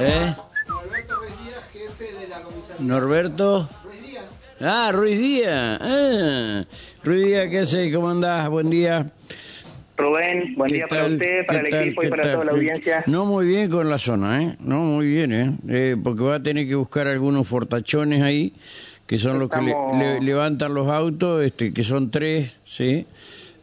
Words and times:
¿Eh? 0.00 0.34
Norberto. 2.80 3.68
Ah, 4.60 4.90
Ruiz 4.92 5.18
Díaz. 5.18 5.78
Ah, 5.80 6.64
Ruiz 7.04 7.26
Díaz, 7.26 7.48
¿qué 7.50 7.58
hace? 7.60 7.92
¿Cómo 7.92 8.10
andás? 8.10 8.48
Buen 8.48 8.68
día. 8.70 9.10
Rubén, 9.96 10.54
buen 10.56 10.68
¿Qué 10.68 10.74
día 10.76 10.86
para 10.88 11.02
tal? 11.04 11.12
usted, 11.14 11.46
para 11.46 11.60
¿Qué 11.60 11.64
el 11.66 11.70
tal? 11.70 11.84
equipo 11.84 12.02
y 12.02 12.04
¿Qué 12.04 12.10
para 12.10 12.22
tal? 12.22 12.32
toda 12.32 12.44
la 12.46 12.50
audiencia. 12.52 13.04
No 13.06 13.24
muy 13.26 13.46
bien 13.46 13.70
con 13.70 13.88
la 13.88 13.98
zona, 13.98 14.42
¿eh? 14.42 14.56
No 14.60 14.80
muy 14.80 15.06
bien, 15.08 15.32
¿eh? 15.32 15.52
Eh, 15.68 15.96
porque 16.02 16.22
va 16.22 16.34
a 16.36 16.42
tener 16.42 16.66
que 16.66 16.74
buscar 16.74 17.06
algunos 17.06 17.46
fortachones 17.46 18.22
ahí, 18.22 18.52
que 19.06 19.18
son 19.18 19.38
los 19.38 19.48
que 19.48 19.60
le- 19.62 20.20
levantan 20.20 20.74
los 20.74 20.88
autos, 20.88 21.44
este, 21.44 21.72
que 21.72 21.84
son 21.84 22.10
tres, 22.10 22.52
¿sí? 22.64 23.06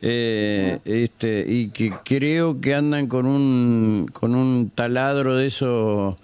Eh, 0.05 0.79
este, 0.83 1.45
y 1.47 1.69
que 1.69 1.93
creo 2.03 2.59
que 2.59 2.75
andan 2.75 3.07
con 3.07 3.25
un, 3.25 4.09
con 4.11 4.35
un 4.35 4.69
taladro 4.69 5.37
de 5.37 5.47
esos, 5.47 6.15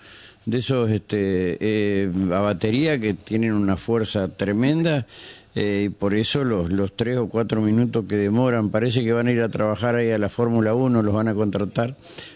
de 0.46 0.58
esos, 0.58 0.90
este, 0.92 1.58
eh, 1.62 2.12
a 2.34 2.40
batería 2.42 3.00
que 3.00 3.14
tienen 3.14 3.54
una 3.54 3.78
fuerza 3.78 4.28
tremenda. 4.28 5.08
Eh, 5.56 5.86
y 5.86 5.90
por 5.90 6.14
eso 6.14 6.44
los, 6.44 6.72
los 6.72 6.96
tres 6.96 7.18
o 7.18 7.28
cuatro 7.28 7.62
minutos 7.62 8.06
que 8.08 8.18
demoran, 8.18 8.70
parece 8.70 9.04
que 9.04 9.14
van 9.14 9.28
a 9.28 9.32
ir 9.32 9.42
a 9.42 9.50
trabajar 9.50 9.96
ahí 9.96 10.12
a 10.12 10.18
la 10.18 10.30
Fórmula 10.30 10.74
1, 10.74 11.02
los 11.02 11.14
van 11.14 11.28
a 11.28 11.34
contratar 11.34 11.96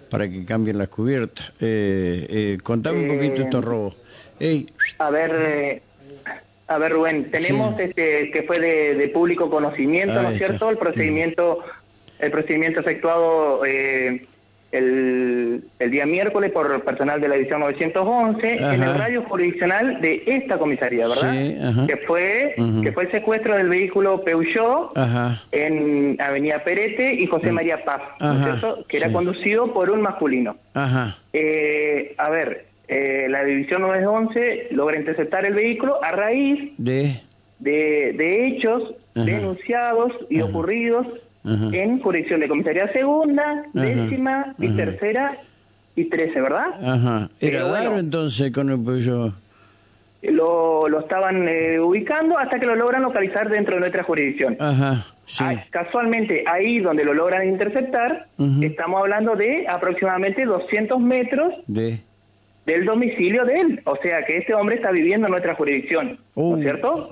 para 0.10 0.30
que 0.30 0.46
cambien 0.46 0.77
las 0.77 0.90
cubiertas. 0.90 1.49
Eh, 1.60 2.26
eh, 2.30 2.57
contame 2.63 3.02
un 3.02 3.18
poquito 3.18 3.41
Eh, 3.41 3.44
estos 3.44 3.66
robos. 3.66 3.98
Ey, 4.40 4.68
A 4.98 5.10
ver, 5.10 5.82
a 6.76 6.77
ver 6.80 6.91
Rubén, 6.94 7.30
tenemos 7.32 7.76
Sí. 7.77 7.84
este 7.84 8.32
que 8.32 8.44
fue 8.44 8.59
de, 8.59 8.95
de 8.95 9.08
público 9.09 9.50
conocimiento, 9.50 10.22
¿no 10.22 10.30
es 10.30 10.38
cierto? 10.38 10.70
El 10.70 10.77
procedimiento, 10.77 11.59
el 12.20 12.32
procedimiento 12.32 12.80
efectuado 12.82 13.66
eh, 13.66 14.26
el, 14.72 15.63
el 15.77 15.91
día 15.91 16.08
miércoles 16.08 16.49
por 16.52 16.82
personal 16.84 17.22
de 17.22 17.27
la 17.27 17.36
edición 17.36 17.59
911 17.59 18.55
en 18.55 18.63
Ajá. 18.63 18.73
el 18.73 18.98
radio 18.98 19.22
jurisdiccional 19.23 20.02
de 20.02 20.23
esta 20.26 20.58
comisaría, 20.58 21.07
¿verdad? 21.07 21.32
Sí, 21.32 21.57
ajá. 21.62 21.85
Que 21.88 21.98
fue 21.98 22.55
que 22.82 22.91
fue 22.91 23.04
el 23.04 23.12
secuestro 23.12 23.55
del 23.55 23.70
vehículo 23.70 24.24
Peugeot 24.24 24.91
en 25.51 26.18
Avenida 26.20 26.63
Perete 26.63 27.13
y 27.13 27.27
José 27.27 27.51
María 27.51 27.84
Paz, 27.84 28.01
¿no 28.20 28.34
es 28.34 28.44
cierto? 28.44 28.85
Que 28.88 28.98
era 28.98 29.12
conducido 29.12 29.71
por 29.74 29.91
un 29.91 30.01
masculino. 30.01 30.57
ajá, 30.74 31.18
Eh, 31.34 32.16
a 32.18 32.29
ver, 32.29 32.66
eh, 32.87 33.27
la 33.29 33.43
división 33.43 33.81
911 33.81 34.67
logra 34.71 34.98
interceptar 34.99 35.45
el 35.45 35.53
vehículo 35.53 36.03
a 36.03 36.12
raíz 36.12 36.73
de, 36.77 37.21
de, 37.59 38.13
de 38.17 38.45
hechos 38.48 38.95
Ajá. 39.15 39.26
denunciados 39.26 40.12
y 40.29 40.37
Ajá. 40.39 40.45
ocurridos 40.49 41.07
Ajá. 41.45 41.70
en 41.71 41.99
jurisdicción 41.99 42.39
de 42.41 42.48
comisaría 42.48 42.91
segunda, 42.93 43.65
décima 43.73 44.55
y 44.59 44.70
tercera 44.70 45.37
y 45.95 46.05
trece, 46.05 46.41
¿verdad? 46.41 46.67
ajá. 46.84 47.29
Era 47.39 47.59
Pero 47.59 47.67
bueno. 47.70 47.98
Entonces 47.99 48.51
con 48.51 48.70
el 48.70 48.84
Peugeot. 48.84 49.34
Lo, 50.23 50.87
lo 50.87 51.01
estaban 51.01 51.48
eh, 51.49 51.81
ubicando 51.81 52.37
hasta 52.37 52.57
que 52.57 52.65
lo 52.65 52.76
logran 52.76 53.01
localizar 53.01 53.49
dentro 53.49 53.73
de 53.76 53.81
nuestra 53.81 54.04
jurisdicción. 54.04 54.55
Ajá, 54.57 55.05
sí. 55.26 55.43
Ah, 55.45 55.61
casualmente, 55.70 56.45
ahí 56.48 56.79
donde 56.79 57.04
lo 57.04 57.13
logran 57.13 57.45
interceptar, 57.45 58.27
estamos 58.61 59.01
hablando 59.01 59.35
de 59.35 59.67
aproximadamente 59.67 60.45
200 60.45 60.98
metros 61.01 61.54
De. 61.67 61.99
Del 62.66 62.86
domicilio 62.86 63.46
de 63.46 63.54
él. 63.56 63.82
O 63.86 63.96
sea, 64.02 64.24
que 64.25 64.38
este 64.38 64.53
hombre 64.53 64.75
está 64.75 64.92
viviendo 64.92 65.28
en 65.28 65.31
nuestra 65.31 65.56
jurisdicción, 65.56 66.19
¿no 66.36 66.56
es 66.58 66.62
cierto? 66.64 67.09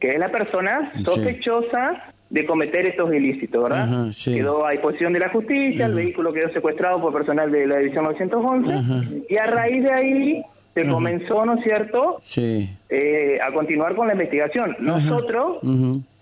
Que 0.00 0.12
es 0.12 0.18
la 0.18 0.30
persona 0.30 0.92
Sí. 0.96 1.04
sospechosa 1.04 2.04
de 2.30 2.44
cometer 2.46 2.86
estos 2.86 3.12
ilícitos, 3.12 3.62
¿verdad? 3.62 4.12
Sí. 4.12 4.34
Quedó 4.34 4.66
a 4.66 4.72
disposición 4.72 5.12
de 5.14 5.20
la 5.20 5.30
justicia, 5.30 5.86
el 5.86 5.94
vehículo 5.94 6.32
quedó 6.32 6.50
secuestrado 6.52 7.00
por 7.00 7.12
personal 7.12 7.50
de 7.50 7.66
la 7.66 7.78
División 7.78 8.04
911, 8.04 8.72
Ajá. 8.74 9.02
y 9.28 9.36
a 9.36 9.44
raíz 9.46 9.82
de 9.82 9.92
ahí 9.92 10.42
se 10.74 10.86
comenzó, 10.88 11.44
¿no 11.46 11.54
es 11.56 11.64
cierto?, 11.64 12.18
Sí. 12.20 12.68
eh, 12.88 13.38
a 13.42 13.50
continuar 13.52 13.94
con 13.96 14.06
la 14.06 14.12
investigación. 14.12 14.76
Nosotros. 14.78 15.58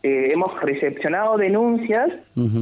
Eh, 0.06 0.30
hemos 0.32 0.52
recepcionado 0.60 1.36
denuncias 1.36 2.12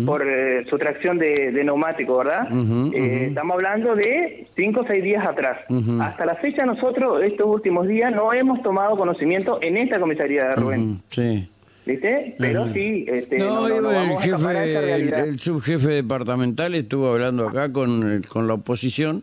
por 0.07 0.27
eh, 0.27 0.65
sustracción 0.71 1.19
de, 1.19 1.53
de 1.53 1.63
neumático, 1.63 2.17
¿verdad? 2.17 2.49
Eh. 2.95 3.27
Estamos 3.29 3.57
hablando 3.57 3.95
de 3.95 4.47
cinco 4.57 4.81
o 4.81 4.87
seis 4.87 5.05
días 5.05 5.27
atrás. 5.27 5.59
Hasta 6.01 6.25
la 6.25 6.37
fecha 6.37 6.65
nosotros, 6.65 7.23
estos 7.23 7.47
últimos 7.47 7.87
días, 7.87 8.15
no 8.15 8.33
hemos 8.33 8.63
tomado 8.63 8.97
conocimiento 8.97 9.59
en 9.61 9.77
esta 9.77 10.01
comisaría 10.01 10.49
de 10.49 10.55
Rubén. 10.55 11.03
Sí. 11.11 11.47
¿Viste? 11.85 12.35
Pero 12.39 12.73
sí, 12.73 13.05
este, 13.09 13.37
no, 13.37 13.67
el 13.67 14.19
jefe, 14.21 15.37
subjefe 15.37 15.89
departamental 15.89 16.75
estuvo 16.75 17.09
hablando 17.09 17.47
acá 17.47 17.71
con, 17.71 18.23
la 18.23 18.55
oposición 18.55 19.23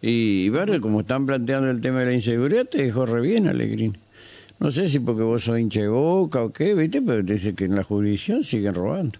y, 0.00 0.50
bueno, 0.50 0.80
como 0.80 1.00
están 1.00 1.26
planteando 1.26 1.68
el 1.68 1.80
tema 1.80 2.00
de 2.00 2.06
la 2.06 2.12
inseguridad, 2.12 2.64
te 2.66 2.80
dejó 2.80 3.06
re 3.06 3.20
bien, 3.22 3.48
Alegrín. 3.48 3.98
No 4.58 4.70
sé 4.70 4.88
si 4.88 5.00
porque 5.00 5.22
vos 5.22 5.44
sos 5.44 5.58
hincha 5.58 5.80
de 5.80 5.88
boca 5.88 6.42
o 6.42 6.52
qué, 6.52 6.74
¿viste? 6.74 7.02
Pero 7.02 7.22
dice 7.22 7.54
que 7.54 7.66
en 7.66 7.74
la 7.74 7.82
jurisdicción 7.82 8.42
siguen 8.42 8.74
robando. 8.74 9.18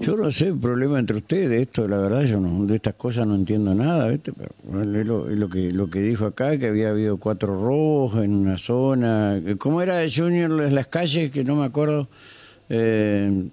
Yo 0.00 0.16
no 0.16 0.32
sé 0.32 0.48
el 0.48 0.58
problema 0.58 0.98
entre 0.98 1.16
ustedes, 1.16 1.62
esto, 1.62 1.86
la 1.86 1.98
verdad, 1.98 2.22
yo 2.22 2.40
no, 2.40 2.66
de 2.66 2.74
estas 2.74 2.94
cosas 2.94 3.28
no 3.28 3.36
entiendo 3.36 3.72
nada, 3.74 4.08
¿viste? 4.08 4.32
Pero 4.32 4.50
bueno, 4.64 4.98
es 4.98 5.06
lo, 5.06 5.30
es 5.30 5.38
lo 5.38 5.48
que 5.48 5.70
lo 5.70 5.88
que 5.88 6.00
dijo 6.00 6.26
acá, 6.26 6.58
que 6.58 6.66
había 6.66 6.88
habido 6.88 7.18
cuatro 7.18 7.54
robos 7.54 8.16
en 8.24 8.34
una 8.34 8.58
zona. 8.58 9.40
¿Cómo 9.58 9.80
era 9.82 10.00
Junior 10.12 10.50
las 10.50 10.72
las 10.72 10.88
calles? 10.88 11.30
Que 11.30 11.44
no 11.44 11.54
me 11.54 11.64
acuerdo. 11.64 12.08
Eh, 12.68 13.44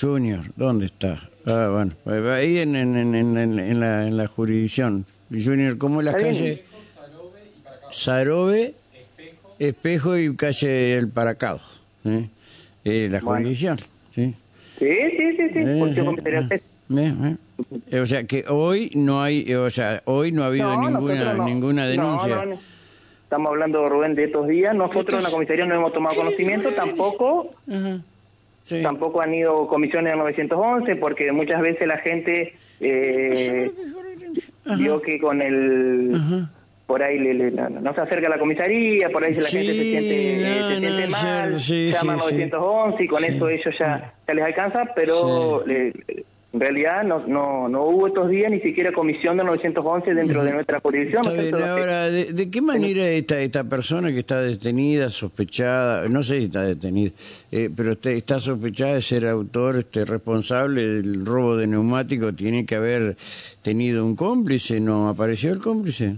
Junior, 0.00 0.40
¿dónde 0.56 0.86
está? 0.86 1.28
Ah, 1.44 1.68
bueno, 1.70 2.32
ahí 2.32 2.58
en, 2.58 2.74
en, 2.76 2.96
en, 2.96 3.36
en, 3.36 3.80
la, 3.80 4.06
en 4.06 4.16
la 4.16 4.26
jurisdicción. 4.26 5.04
Junior, 5.30 5.76
¿cómo 5.76 6.00
es 6.00 6.06
las 6.06 6.16
calles? 6.16 6.60
Sarobe, 7.90 8.74
Espejo 9.68 10.16
y 10.16 10.34
calle 10.36 10.96
El 10.98 11.08
Paracado. 11.08 11.60
¿eh? 12.04 12.28
Eh, 12.84 13.08
la 13.10 13.20
Bueno. 13.20 13.44
jurisdicción, 13.44 13.78
¿sí? 14.10 14.34
Sí, 14.78 14.86
sí, 15.16 15.36
sí, 15.36 15.48
sí. 15.52 15.58
Eh, 15.58 15.76
porque 15.78 15.94
sí, 15.94 16.04
comisaría 16.04 16.48
eh, 16.50 17.36
eh. 17.90 18.00
O 18.00 18.06
sea 18.06 18.24
que 18.24 18.44
hoy 18.48 18.90
no 18.96 19.22
hay, 19.22 19.54
o 19.54 19.70
sea, 19.70 20.02
hoy 20.06 20.32
no 20.32 20.42
ha 20.42 20.46
habido 20.48 20.68
No, 20.74 20.90
ninguna 20.90 21.34
no. 21.34 21.44
ninguna 21.44 21.86
denuncia. 21.86 22.44
no. 22.44 22.58
Estamos 23.24 23.48
hablando, 23.50 23.88
Rubén, 23.88 24.14
de 24.14 24.24
estos 24.24 24.46
días. 24.48 24.74
Nosotros 24.74 25.16
en 25.18 25.22
la 25.24 25.30
comisaría 25.30 25.64
no 25.64 25.74
hemos 25.76 25.92
tomado 25.92 26.16
conocimiento, 26.16 26.70
tampoco. 26.74 27.54
Sí. 28.64 28.82
Tampoco 28.82 29.22
han 29.22 29.32
ido 29.34 29.66
comisiones 29.68 30.12
de 30.12 30.18
911 30.18 30.96
porque 30.96 31.32
muchas 31.32 31.62
veces 31.62 31.86
la 31.88 31.98
gente 31.98 32.54
eh, 32.80 33.70
vio 34.76 35.00
que 35.00 35.18
con 35.18 35.40
el 35.40 36.10
por 36.92 37.02
ahí 37.02 37.18
le- 37.18 37.32
le- 37.32 37.50
no, 37.50 37.70
no 37.70 37.94
se 37.94 38.02
acerca 38.02 38.26
a 38.26 38.30
la 38.30 38.38
comisaría, 38.38 39.08
por 39.08 39.24
ahí 39.24 39.32
la 39.32 39.40
Sí, 39.40 39.56
gente 39.56 39.72
se 39.72 39.82
siente, 39.82 40.42
eh, 40.42 40.60
no, 40.60 40.68
se 40.68 40.76
siente 40.78 41.06
no, 41.06 41.10
mal, 41.10 41.58
sí, 41.58 41.90
llama 41.90 42.18
sí, 42.18 42.28
sí. 42.28 42.34
911 42.34 43.04
y 43.04 43.06
con 43.08 43.24
eso 43.24 43.48
ellos 43.48 43.74
ya, 43.80 44.12
ya 44.28 44.34
les 44.34 44.44
alcanza, 44.44 44.80
pero 44.94 45.66
eh, 45.66 45.90
en 46.52 46.60
realidad 46.60 47.02
no, 47.02 47.26
no, 47.26 47.66
no 47.66 47.84
hubo 47.84 48.08
estos 48.08 48.28
días 48.28 48.50
ni 48.50 48.60
siquiera 48.60 48.92
comisión 48.92 49.38
de 49.38 49.44
911 49.44 50.12
dentro 50.12 50.44
de 50.44 50.52
nuestra 50.52 50.80
jurisdicción. 50.80 51.22
Está 51.24 51.34
¿no 51.34 51.40
es 51.40 51.50
bien, 51.50 51.64
ahora, 51.66 52.10
¿de, 52.10 52.24
de 52.34 52.50
qué 52.50 52.60
manera 52.60 53.06
esta, 53.08 53.40
esta 53.40 53.64
persona 53.64 54.12
que 54.12 54.18
está 54.18 54.42
detenida, 54.42 55.08
sospechada, 55.08 56.06
no 56.10 56.22
sé 56.22 56.40
si 56.40 56.44
está 56.44 56.60
detenida, 56.60 57.12
eh, 57.50 57.70
pero 57.74 57.92
está, 57.92 58.10
está 58.10 58.38
sospechada 58.38 58.92
de 58.96 59.00
ser 59.00 59.26
autor, 59.28 59.78
este, 59.78 60.04
responsable 60.04 60.86
del 60.86 61.24
robo 61.24 61.56
de 61.56 61.66
neumático, 61.68 62.34
tiene 62.34 62.66
que 62.66 62.74
haber 62.74 63.16
tenido 63.62 64.04
un 64.04 64.14
cómplice, 64.14 64.78
¿no 64.78 65.08
apareció 65.08 65.54
el 65.54 65.58
cómplice? 65.58 66.16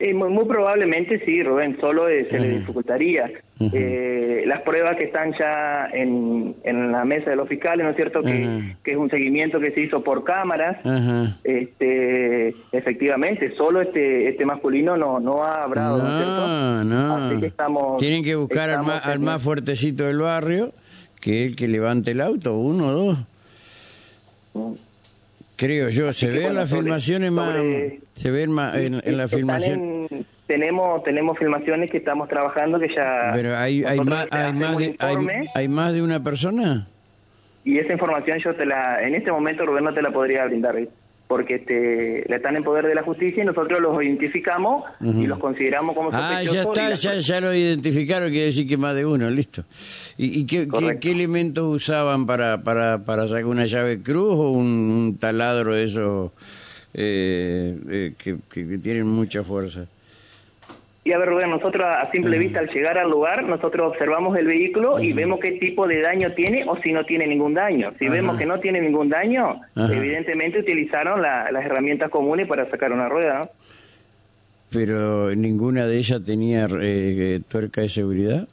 Eh, 0.00 0.12
muy, 0.12 0.28
muy 0.28 0.44
probablemente 0.44 1.24
sí, 1.24 1.42
Rubén, 1.42 1.78
solo 1.80 2.08
eh, 2.08 2.26
se 2.28 2.40
le 2.40 2.48
Ujú. 2.48 2.58
dificultaría. 2.58 3.30
Eh, 3.72 4.42
las 4.46 4.62
pruebas 4.62 4.96
que 4.96 5.04
están 5.04 5.32
ya 5.38 5.86
en, 5.92 6.56
en 6.64 6.90
la 6.90 7.04
mesa 7.04 7.30
de 7.30 7.36
los 7.36 7.48
fiscales, 7.48 7.84
¿no 7.84 7.90
es 7.90 7.96
cierto? 7.96 8.20
Que, 8.20 8.74
que 8.82 8.90
es 8.90 8.96
un 8.96 9.08
seguimiento 9.08 9.60
que 9.60 9.70
se 9.70 9.80
hizo 9.82 10.02
por 10.02 10.24
cámaras. 10.24 10.78
Este, 11.44 12.48
efectivamente, 12.72 13.54
solo 13.56 13.80
este 13.80 14.30
este 14.30 14.44
masculino 14.44 14.96
no 14.96 15.20
no 15.20 15.44
ha 15.44 15.62
hablado, 15.62 15.98
¿no, 15.98 16.08
es 16.08 16.24
cierto? 16.24 16.46
No, 16.48 16.84
no. 16.84 17.16
Así 17.28 17.40
que 17.40 17.46
estamos. 17.46 17.96
Tienen 17.98 18.24
que 18.24 18.34
buscar 18.34 18.70
al 18.70 18.82
más, 18.82 19.06
al 19.06 19.20
más 19.20 19.40
fuertecito 19.40 20.04
del 20.04 20.18
barrio, 20.18 20.72
que 21.20 21.42
es 21.44 21.50
el 21.50 21.56
que 21.56 21.68
levante 21.68 22.10
el 22.10 22.20
auto, 22.20 22.58
uno 22.58 22.88
o 22.88 22.92
dos. 22.92 23.18
Creo 25.56 25.88
yo, 25.88 26.12
se 26.12 26.30
ven 26.30 26.42
bueno, 26.42 26.54
las 26.60 26.70
sobre- 26.70 26.82
filmaciones 26.82 27.30
más, 27.32 27.54
sobre- 27.56 28.00
se 28.14 28.30
ven 28.30 28.50
más 28.50 28.74
en, 28.76 28.94
en 29.04 29.16
la 29.16 29.24
Están 29.24 29.38
filmación. 29.38 29.80
en- 30.10 30.26
tenemos 30.46 31.02
tenemos 31.04 31.38
filmaciones 31.38 31.90
que 31.90 31.96
estamos 31.98 32.28
trabajando 32.28 32.78
que 32.78 32.88
ya. 32.94 33.30
Pero 33.32 33.56
hay, 33.56 33.82
hay 33.84 33.98
más, 34.00 34.26
hay 34.30 34.52
más 34.52 34.76
de, 34.76 34.96
hay 35.54 35.68
más 35.68 35.92
de 35.94 36.02
una 36.02 36.22
persona. 36.22 36.86
Y 37.64 37.78
esa 37.78 37.92
información 37.94 38.38
yo 38.44 38.54
te 38.54 38.66
la, 38.66 39.02
en 39.02 39.14
este 39.14 39.32
momento 39.32 39.64
Rubén 39.64 39.84
no 39.84 39.94
te 39.94 40.02
la 40.02 40.10
podría 40.10 40.44
brindar, 40.44 40.76
¿eh? 40.76 40.88
Porque 41.34 41.56
este, 41.56 42.24
la 42.28 42.36
están 42.36 42.54
en 42.54 42.62
poder 42.62 42.86
de 42.86 42.94
la 42.94 43.02
justicia 43.02 43.42
y 43.42 43.46
nosotros 43.46 43.80
los 43.80 44.00
identificamos 44.00 44.84
y 45.00 45.26
los 45.26 45.40
consideramos 45.40 45.96
como 45.96 46.10
Ah, 46.12 46.40
sospechosos. 46.44 46.52
ya 46.54 46.60
y 46.62 46.66
está, 46.68 46.88
la- 46.90 46.94
ya, 46.94 47.18
ya 47.18 47.40
lo 47.40 47.52
identificaron, 47.52 48.30
quiere 48.30 48.46
decir 48.46 48.68
que 48.68 48.76
más 48.76 48.94
de 48.94 49.04
uno, 49.04 49.28
listo. 49.30 49.64
¿Y, 50.16 50.38
y 50.40 50.46
qué, 50.46 50.60
qué, 50.60 50.68
Correcto. 50.68 51.00
qué 51.00 51.10
elementos 51.10 51.64
usaban 51.74 52.24
para, 52.26 52.62
para, 52.62 53.04
para 53.04 53.26
sacar 53.26 53.46
una 53.46 53.66
llave 53.66 54.00
cruz 54.00 54.34
o 54.38 54.50
un, 54.52 54.66
un 54.66 55.18
taladro 55.18 55.74
de 55.74 55.82
esos 55.82 56.30
que, 56.92 58.36
que 58.48 58.78
tienen 58.78 59.06
mucha 59.08 59.42
fuerza. 59.42 59.86
Y 61.06 61.12
a 61.12 61.18
ver, 61.18 61.28
Rubén, 61.28 61.50
nosotros 61.50 61.84
a 61.84 62.10
simple 62.10 62.38
vista 62.38 62.60
al 62.60 62.70
llegar 62.70 62.96
al 62.96 63.10
lugar, 63.10 63.44
nosotros 63.44 63.92
observamos 63.92 64.38
el 64.38 64.46
vehículo 64.46 64.98
y 64.98 65.12
vemos 65.12 65.38
qué 65.38 65.52
tipo 65.52 65.86
de 65.86 66.00
daño 66.00 66.32
tiene 66.32 66.64
o 66.66 66.78
si 66.78 66.92
no 66.92 67.04
tiene 67.04 67.26
ningún 67.26 67.52
daño. 67.52 67.92
Si 67.98 68.08
vemos 68.08 68.38
que 68.38 68.46
no 68.46 68.58
tiene 68.58 68.80
ningún 68.80 69.10
daño, 69.10 69.60
evidentemente 69.76 70.60
utilizaron 70.60 71.20
las 71.20 71.64
herramientas 71.64 72.10
comunes 72.10 72.48
para 72.48 72.70
sacar 72.70 72.90
una 72.90 73.10
rueda. 73.10 73.50
Pero 74.70 75.34
ninguna 75.34 75.86
de 75.86 75.98
ellas 75.98 76.24
tenía 76.24 76.66
eh, 76.80 77.40
tuerca 77.48 77.82
de 77.82 77.90
seguridad. 77.90 78.48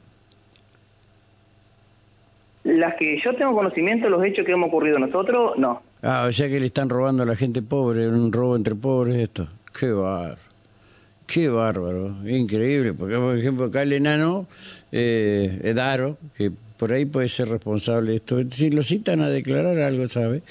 Las 2.64 2.94
que 2.96 3.18
yo 3.24 3.34
tengo 3.34 3.54
conocimiento, 3.54 4.10
los 4.10 4.22
hechos 4.24 4.44
que 4.44 4.52
hemos 4.52 4.68
ocurrido 4.68 4.98
nosotros, 4.98 5.58
no. 5.58 5.82
Ah, 6.02 6.26
o 6.28 6.32
sea 6.32 6.48
que 6.48 6.60
le 6.60 6.66
están 6.66 6.90
robando 6.90 7.22
a 7.22 7.26
la 7.26 7.34
gente 7.34 7.62
pobre, 7.62 8.06
un 8.08 8.30
robo 8.30 8.56
entre 8.56 8.74
pobres 8.74 9.16
esto. 9.16 9.48
Qué 9.76 9.90
bar. 9.90 10.51
Qué 11.32 11.48
bárbaro, 11.48 12.14
increíble, 12.28 12.92
porque 12.92 13.16
por 13.16 13.38
ejemplo 13.38 13.64
acá 13.64 13.80
el 13.80 13.94
enano 13.94 14.46
eh, 14.92 15.60
Edaro, 15.64 16.18
que 16.36 16.50
por 16.76 16.92
ahí 16.92 17.06
puede 17.06 17.30
ser 17.30 17.48
responsable 17.48 18.10
de 18.10 18.16
esto, 18.16 18.42
si 18.50 18.68
lo 18.68 18.82
citan 18.82 19.22
a 19.22 19.30
declarar 19.30 19.78
algo, 19.78 20.06
¿sabe? 20.08 20.42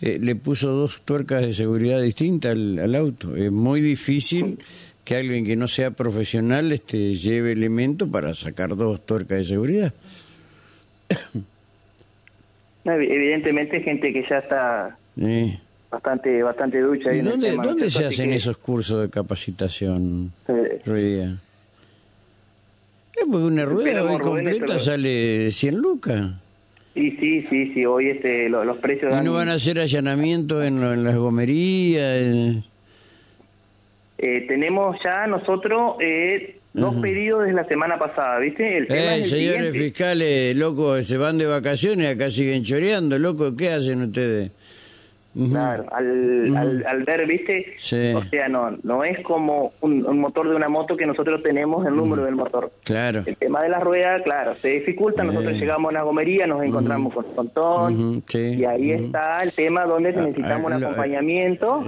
Eh, 0.00 0.18
le 0.20 0.34
puso 0.34 0.72
dos 0.72 1.02
tuercas 1.02 1.42
de 1.42 1.52
seguridad 1.52 2.02
distintas 2.02 2.50
al, 2.50 2.94
auto. 2.96 3.36
Es 3.36 3.52
muy 3.52 3.80
difícil 3.80 4.58
que 5.04 5.14
alguien 5.14 5.44
que 5.44 5.54
no 5.54 5.68
sea 5.68 5.92
profesional 5.92 6.72
este, 6.72 7.14
lleve 7.14 7.52
elemento 7.52 8.10
para 8.10 8.34
sacar 8.34 8.74
dos 8.74 9.06
tuercas 9.06 9.38
de 9.38 9.44
seguridad. 9.44 9.94
evidentemente 12.84 13.80
gente 13.82 14.12
que 14.12 14.26
ya 14.28 14.38
está 14.38 14.98
bastante 15.92 16.42
bastante 16.42 16.80
ducha. 16.80 17.12
¿Y 17.12 17.20
dónde, 17.20 17.52
¿dónde 17.52 17.90
se 17.90 18.06
hacen 18.06 18.32
esos 18.32 18.56
cursos 18.56 19.02
de 19.02 19.10
capacitación, 19.10 20.32
rueda? 20.86 21.36
Es 23.14 23.26
porque 23.30 23.44
una 23.44 23.66
rueda 23.66 24.02
hoy 24.02 24.18
completa 24.18 24.78
sale 24.78 25.50
100 25.50 25.76
lucas. 25.76 26.30
Y 26.94 27.12
sí, 27.12 27.40
sí, 27.48 27.72
sí, 27.72 27.86
hoy 27.86 28.10
este, 28.10 28.48
los, 28.48 28.76
precios... 28.78 29.14
¿Y 29.18 29.24
no 29.24 29.32
van 29.32 29.48
a 29.48 29.54
hacer 29.54 29.80
allanamientos 29.80 30.64
en, 30.64 30.82
en 30.82 31.04
las 31.04 31.16
gomerías? 31.16 32.62
Eh, 34.18 34.44
tenemos 34.46 34.96
ya 35.02 35.26
nosotros 35.26 35.96
eh, 36.00 36.58
dos 36.74 36.94
pedidos 36.96 37.42
desde 37.42 37.54
la 37.54 37.64
semana 37.66 37.98
pasada, 37.98 38.38
¿viste? 38.40 38.76
El 38.76 38.86
eh, 38.90 39.24
señores 39.24 39.72
fiscales, 39.72 40.56
loco, 40.56 41.00
se 41.02 41.16
van 41.16 41.38
de 41.38 41.46
vacaciones, 41.46 42.14
acá 42.14 42.30
siguen 42.30 42.62
choreando, 42.62 43.18
loco, 43.18 43.56
¿qué 43.56 43.70
hacen 43.70 44.02
ustedes? 44.02 44.52
Claro, 45.50 45.86
al, 45.90 46.84
al, 46.86 47.04
ver, 47.04 47.26
¿viste? 47.26 47.74
O 48.14 48.22
sea, 48.22 48.48
no 48.48 48.76
no 48.82 49.02
es 49.02 49.20
como 49.20 49.72
un, 49.80 50.18
motor 50.18 50.48
de 50.48 50.54
una 50.54 50.68
moto 50.68 50.96
que 50.96 51.06
nosotros 51.06 51.42
tenemos 51.42 51.86
el 51.86 51.96
número 51.96 52.24
del 52.24 52.34
motor. 52.34 52.70
Claro. 52.84 53.22
El 53.24 53.36
tema 53.36 53.62
de 53.62 53.70
la 53.70 53.80
rueda, 53.80 54.22
claro, 54.22 54.54
se 54.56 54.68
dificulta. 54.68 55.24
Nosotros 55.24 55.54
llegamos 55.54 55.88
a 55.88 55.90
una 55.92 56.02
gomería, 56.02 56.46
nos 56.46 56.62
encontramos 56.62 57.14
con 57.14 57.24
un 57.24 57.34
montón. 57.34 58.24
y 58.32 58.64
ahí 58.64 58.92
está 58.92 59.42
el 59.42 59.52
tema 59.52 59.86
donde 59.86 60.12
necesitamos 60.12 60.66
un 60.66 60.72
ah, 60.74 60.86
acompañamiento. 60.86 61.84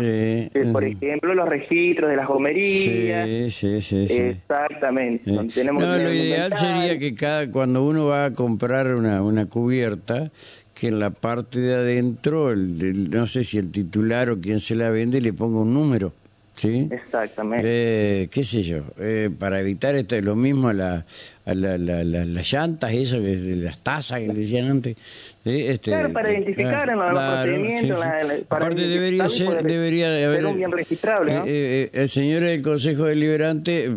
por 0.72 0.84
ejemplo, 0.84 1.34
los 1.34 1.48
registros 1.48 2.10
de 2.10 2.16
las 2.16 2.26
gomerías. 2.26 3.28
Sí, 3.28 3.50
sí, 3.50 3.82
sí. 3.82 4.06
Exactamente. 4.10 5.30
Tenemos 5.54 5.82
no, 5.82 5.98
lo 5.98 6.12
ideal 6.12 6.52
sería 6.54 6.98
que 6.98 7.14
cada 7.14 7.50
cuando 7.50 7.84
uno 7.84 8.06
va 8.06 8.26
a 8.26 8.32
comprar 8.32 8.94
una, 8.94 9.22
una 9.22 9.46
cubierta, 9.46 10.30
que 10.74 10.88
en 10.88 10.98
la 10.98 11.10
parte 11.10 11.60
de 11.60 11.74
adentro, 11.74 12.50
el, 12.50 13.10
no 13.10 13.26
sé 13.26 13.44
si 13.44 13.58
el 13.58 13.70
titular 13.70 14.30
o 14.30 14.40
quien 14.40 14.60
se 14.60 14.74
la 14.74 14.90
vende 14.90 15.20
le 15.20 15.32
ponga 15.32 15.60
un 15.60 15.72
número. 15.72 16.12
¿Sí? 16.56 16.88
Exactamente. 16.90 17.66
Eh, 17.66 18.28
¿Qué 18.28 18.44
sé 18.44 18.62
yo? 18.62 18.84
Eh, 18.98 19.28
para 19.36 19.58
evitar 19.58 19.96
esto, 19.96 20.20
lo 20.20 20.36
mismo 20.36 20.68
a, 20.68 21.04
la, 21.44 21.76
la, 21.76 22.02
las 22.02 22.52
llantas, 22.52 22.92
eso, 22.92 23.18
las 23.20 23.78
tazas 23.80 24.20
que 24.20 24.28
decían 24.28 24.70
antes. 24.70 24.96
Este, 25.44 25.90
claro, 25.90 26.10
para 26.10 26.32
identificar 26.32 26.88
en 26.88 26.98
los 26.98 27.10
procedimientos. 27.10 28.00
Aparte, 28.48 28.88
debería 28.88 29.28
ser, 29.28 29.62
debería 29.62 30.06
haber. 30.26 30.46
un 30.46 30.56
bien 30.56 30.72
registrable. 30.72 31.34
¿no? 31.34 31.44
Eh, 31.46 31.90
el 31.92 32.08
señor 32.08 32.44
del 32.44 32.62
Consejo 32.62 33.04
Deliberante, 33.04 33.96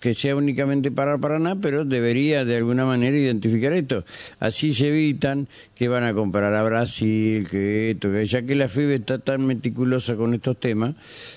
que 0.00 0.14
sea 0.14 0.34
únicamente 0.34 0.90
para 0.90 1.16
Paraná, 1.18 1.56
pero 1.60 1.84
debería 1.84 2.44
de 2.44 2.56
alguna 2.56 2.84
manera 2.84 3.16
identificar 3.16 3.72
esto. 3.72 4.04
Así 4.40 4.74
se 4.74 4.88
evitan 4.88 5.46
que 5.78 5.86
van 5.86 6.02
a 6.02 6.12
comprar 6.12 6.52
a 6.54 6.62
Brasil, 6.64 7.46
que 7.48 7.92
esto, 7.92 8.10
que 8.10 8.26
ya 8.26 8.42
que 8.42 8.56
la 8.56 8.68
FIBE 8.68 8.96
está 8.96 9.20
tan 9.20 9.46
meticulosa 9.46 10.16
con 10.16 10.34
estos 10.34 10.58
temas, 10.58 10.96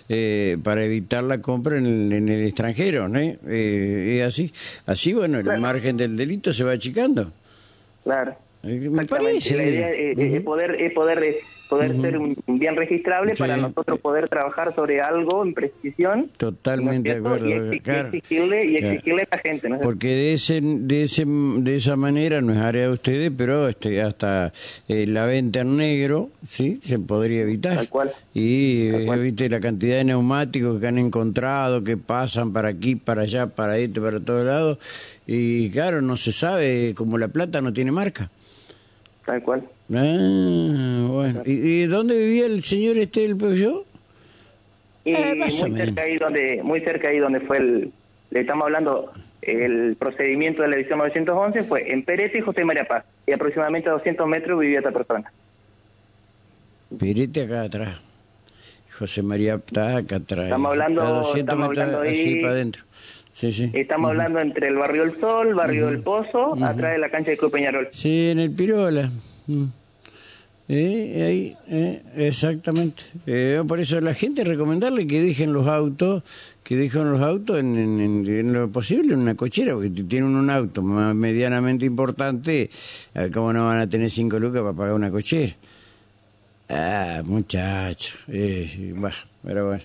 eh, 0.10 0.58
para 0.64 0.84
evitar 0.84 1.24
la 1.24 1.42
compra 1.42 1.78
en 1.78 1.86
el, 1.86 2.12
en 2.12 2.30
el 2.30 2.48
extranjero, 2.48 3.08
¿no? 3.08 3.20
Eh, 3.20 4.18
es 4.20 4.28
así. 4.28 4.52
Así, 4.88 5.14
bueno, 5.14 5.44
el 5.54 5.62
margen 5.62 5.98
del 5.98 6.18
delito 6.18 6.54
se 6.54 6.64
va 6.64 6.72
achicando. 6.72 7.32
Claro. 8.04 8.36
Eh, 8.64 8.90
me 8.90 9.06
parece. 9.06 9.56
La 9.56 9.64
idea 9.64 9.90
es, 9.92 10.42
poder, 10.44 10.76
es 10.80 10.94
poder 10.94 11.36
poder 11.72 12.02
ser 12.02 12.18
un 12.18 12.36
bien 12.48 12.76
registrable 12.76 13.34
para 13.38 13.56
nosotros 13.56 13.98
poder 14.02 14.28
trabajar 14.28 14.76
sobre 14.76 15.00
algo 15.00 15.42
en 15.46 15.54
precisión. 15.54 16.30
Totalmente 16.36 17.14
de 17.14 17.20
acuerdo. 17.20 17.48
Y, 17.48 17.54
exigirle, 17.54 18.66
y 18.66 18.76
exigirle 18.76 19.22
a 19.32 19.38
la 19.38 19.42
gente. 19.42 19.70
¿no? 19.70 19.80
Porque 19.80 20.10
de 20.10 20.34
ese, 20.34 20.60
de 20.62 21.04
ese, 21.04 21.24
de 21.26 21.76
esa 21.78 21.96
manera 21.96 22.42
no 22.42 22.52
es 22.52 22.60
área 22.60 22.88
de 22.88 22.90
ustedes, 22.90 23.32
pero 23.38 23.70
este, 23.70 24.02
hasta 24.02 24.52
eh, 24.90 25.08
la 25.08 25.26
venta 25.26 25.62
en 25.62 25.78
negro, 25.78 26.30
sí, 26.44 26.78
se 26.82 27.00
podría 27.00 27.44
evitar. 27.44 27.76
Tal 27.76 27.88
cual. 27.88 28.12
Y 28.34 28.88
evite 28.88 29.48
la 29.48 29.62
cantidad 29.62 29.96
de 29.96 30.04
neumáticos 30.04 30.78
que 30.78 30.88
han 30.88 30.98
encontrado, 30.98 31.86
que 31.86 31.96
pasan 31.96 32.52
para 32.52 32.68
aquí, 32.68 32.98
para 32.98 33.22
allá, 33.22 33.48
para 33.48 33.78
este, 33.78 34.02
para 34.02 34.20
todos 34.20 34.46
lados. 34.46 34.78
Y 35.26 35.70
claro, 35.72 36.02
no 36.02 36.18
se 36.18 36.34
sabe, 36.34 36.94
como 36.98 37.18
la 37.18 37.30
plata 37.30 37.62
no 37.62 37.72
tiene 37.72 37.94
marca. 37.94 38.30
Tal 39.26 39.42
cual. 39.42 39.64
Ah, 39.94 41.08
bueno. 41.10 41.42
¿Y, 41.46 41.86
dónde 41.86 42.16
vivía 42.16 42.46
el 42.46 42.64
señor 42.64 42.98
este 42.98 43.22
del 43.22 43.38
Peugeot? 43.38 43.86
Y 45.04 45.14
eh, 45.14 45.36
muy 45.36 45.52
cerca 45.52 46.04
ahí 46.04 46.18
donde 46.18 46.62
muy 46.64 46.80
cerca 46.82 47.10
ahí 47.10 47.18
donde 47.18 47.40
fue 47.42 47.58
el 47.58 47.92
le 48.30 48.42
estamos 48.42 48.66
hablando 48.66 49.12
el 49.42 49.96
procedimiento 49.98 50.62
de 50.62 50.70
la 50.70 50.76
edición 50.76 51.00
911 51.00 51.64
fue 51.64 51.92
en 51.92 52.04
Perete 52.04 52.38
y 52.38 52.42
José 52.42 52.64
María 52.64 52.86
Paz 52.86 53.04
y 53.28 53.34
aproximadamente 53.34 53.90
a 53.90 53.94
200 53.94 54.28
metros 54.28 54.60
vivía 54.60 54.80
esta 54.80 54.92
persona. 54.92 55.32
Perete 56.98 57.44
acá 57.44 57.64
atrás. 57.64 58.00
José 58.98 59.24
María 59.24 59.58
Paz 59.58 59.98
acá 59.98 60.18
atrás. 60.18 60.46
Estamos 60.46 60.72
hablando, 60.72 61.02
a 61.02 61.10
200 61.10 61.58
metros 61.58 61.90
así 62.08 62.36
para 62.36 62.54
adentro. 62.54 62.84
Sí, 63.34 63.52
sí. 63.52 63.72
Estamos 63.74 64.12
hablando 64.12 64.40
entre 64.40 64.68
el 64.68 64.76
barrio 64.76 65.04
El 65.04 65.20
Sol, 65.20 65.56
barrio 65.56 65.88
del 65.88 66.02
Pozo, 66.02 66.54
atrás 66.64 66.92
de 66.94 66.98
la 67.00 67.10
cancha 67.10 67.32
de 67.32 67.38
Club 67.38 67.52
Peñarol. 67.52 67.90
Sí, 67.92 68.30
en 68.30 68.40
el 68.40 68.52
Pirola. 68.52 69.10
Eh, 70.68 71.24
ahí, 71.28 71.58
eh, 71.68 72.02
exactamente. 72.16 73.04
Eh, 73.26 73.62
por 73.68 73.80
eso 73.80 74.00
la 74.00 74.14
gente 74.14 74.44
recomendarle 74.44 75.06
que 75.06 75.22
dejen 75.22 75.52
los 75.54 75.68
autos, 75.68 76.24
que 76.64 76.78
dejen 76.78 77.12
los 77.12 77.22
autos 77.22 77.60
en, 77.60 77.78
en, 77.78 78.54
lo 78.54 78.72
posible 78.72 79.14
en 79.14 79.20
una 79.20 79.36
cochera, 79.36 79.74
porque 79.74 79.90
tienen 79.90 80.36
un 80.36 80.50
auto 80.50 80.82
medianamente 80.82 81.86
importante, 81.86 82.70
¿cómo 83.34 83.52
no 83.52 83.66
van 83.66 83.80
a 83.80 83.90
tener 83.90 84.10
cinco 84.10 84.40
lucas 84.40 84.62
para 84.62 84.74
pagar 84.74 84.94
una 84.94 85.12
cochera? 85.12 85.54
Ah, 86.70 87.22
muchacho. 87.26 88.16
Eh, 88.30 88.94
pero 89.44 89.68
bueno. 89.68 89.84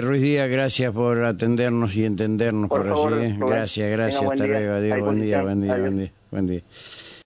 Ruiz 0.00 0.22
Díaz, 0.22 0.48
gracias 0.48 0.94
por 0.94 1.22
atendernos 1.24 1.94
y 1.94 2.06
entendernos 2.06 2.70
por, 2.70 2.88
así. 2.88 3.36
Gracias, 3.38 3.90
gracias. 3.90 4.22
Hasta 4.22 4.46
luego. 4.46 4.72
Adiós. 4.72 5.00
Buen 5.00 5.20
día, 5.20 5.42
buen 5.42 5.60
día, 5.60 5.76
buen 5.76 5.98
día, 5.98 6.12
buen 6.30 6.46
día. 6.46 6.62